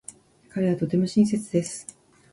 [0.49, 1.85] 彼はとても親切です。